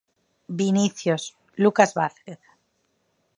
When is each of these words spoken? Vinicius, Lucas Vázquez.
Vinicius, 0.59 1.23
Lucas 1.63 1.91
Vázquez. 1.97 2.39